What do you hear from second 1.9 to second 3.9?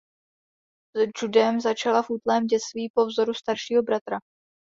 v útlém dětství po vzoru staršího